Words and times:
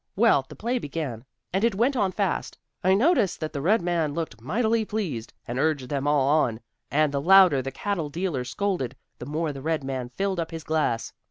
Well, 0.15 0.47
the 0.49 0.55
play 0.55 0.79
began, 0.79 1.25
and 1.53 1.63
it 1.63 1.75
went 1.75 1.95
on 1.95 2.11
fast. 2.11 2.57
I 2.83 2.95
noticed 2.95 3.39
that 3.39 3.53
the 3.53 3.61
red 3.61 3.83
man 3.83 4.15
looked 4.15 4.41
mightily 4.41 4.83
pleased, 4.83 5.31
and 5.47 5.59
urged 5.59 5.89
them 5.89 6.07
all 6.07 6.27
on, 6.27 6.59
and 6.89 7.11
the 7.13 7.21
louder 7.21 7.61
the 7.61 7.69
cattle 7.69 8.09
dealer 8.09 8.43
scolded, 8.43 8.95
the 9.19 9.27
more 9.27 9.53
the 9.53 9.61
red 9.61 9.83
man 9.83 10.09
filled 10.09 10.39
up 10.39 10.49
his 10.49 10.63
glass. 10.63 11.13